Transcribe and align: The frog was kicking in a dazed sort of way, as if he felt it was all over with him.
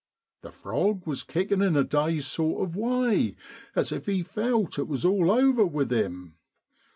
The 0.41 0.51
frog 0.51 1.05
was 1.05 1.21
kicking 1.21 1.61
in 1.61 1.75
a 1.75 1.83
dazed 1.83 2.25
sort 2.27 2.63
of 2.63 2.75
way, 2.75 3.35
as 3.75 3.91
if 3.91 4.07
he 4.07 4.23
felt 4.23 4.79
it 4.79 4.87
was 4.87 5.05
all 5.05 5.29
over 5.29 5.63
with 5.63 5.91
him. 5.91 6.37